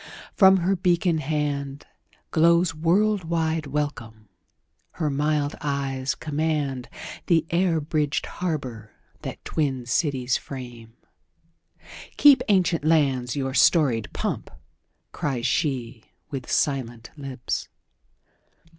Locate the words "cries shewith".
15.11-16.47